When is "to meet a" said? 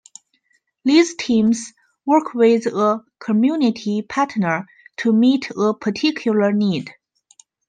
4.97-5.75